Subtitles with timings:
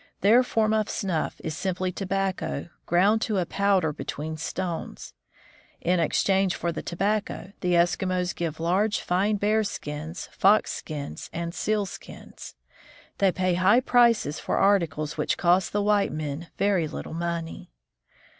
[0.21, 5.13] Their form of snuff is simply tobacco, ground to a powder between stones.
[5.79, 12.55] In exchange for the tobacco, the Eskimos give large, fine bearskins, foxskins, and sealskins.
[13.19, 17.69] They pay high prices for articles which cost the white men very little money.